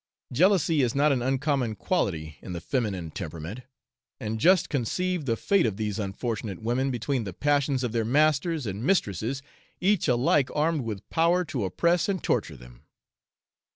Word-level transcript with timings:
Jealousy 0.33 0.81
is 0.81 0.95
not 0.95 1.11
an 1.11 1.21
uncommon 1.21 1.75
quality 1.75 2.39
in 2.41 2.53
the 2.53 2.59
feminine 2.59 3.11
temperament; 3.11 3.59
and 4.19 4.39
just 4.39 4.67
conceive 4.67 5.25
the 5.25 5.37
fate 5.37 5.67
of 5.67 5.77
these 5.77 5.99
unfortunate 5.99 6.59
women 6.59 6.89
between 6.89 7.23
the 7.23 7.33
passions 7.33 7.83
of 7.83 7.91
their 7.91 8.03
masters 8.03 8.65
and 8.65 8.83
mistresses, 8.83 9.43
each 9.79 10.07
alike 10.07 10.49
armed 10.55 10.81
with 10.81 11.07
power 11.11 11.45
to 11.45 11.65
oppress 11.65 12.09
and 12.09 12.23
torture 12.23 12.57
them. 12.57 12.81